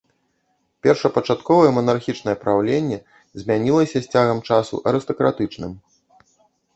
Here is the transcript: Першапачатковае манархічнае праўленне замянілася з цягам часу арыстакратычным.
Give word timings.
Першапачатковае 0.85 1.71
манархічнае 1.75 2.33
праўленне 2.45 2.97
замянілася 3.41 3.97
з 4.07 4.15
цягам 4.15 4.39
часу 4.49 4.81
арыстакратычным. 4.93 5.71